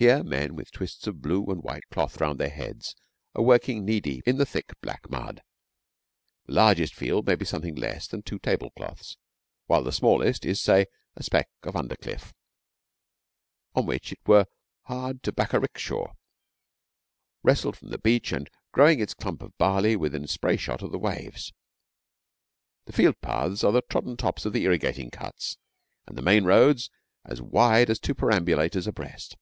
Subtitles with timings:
[0.00, 2.94] Here men with twists of blue and white cloth round their heads
[3.34, 5.42] are working knee deep in the thick black mud.
[6.46, 9.16] The largest field may be something less than two tablecloths,
[9.66, 10.86] while the smallest is, say,
[11.16, 12.32] a speck of undercliff,
[13.74, 14.46] on to which it were
[14.82, 16.12] hard to back a 'rickshaw,
[17.42, 20.98] wrested from the beach and growing its clump of barley within spray shot of the
[21.00, 21.52] waves.
[22.84, 25.56] The field paths are the trodden tops of the irrigating cuts,
[26.06, 26.88] and the main roads
[27.24, 29.36] as wide as two perambulators abreast.